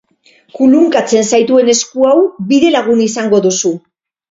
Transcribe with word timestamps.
Kulunkatzen 0.59 1.27
zaituen 1.33 1.69
esku 1.75 2.09
hau 2.13 2.17
bidelagun 2.55 3.07
izango 3.11 3.45
duzu. 3.49 3.75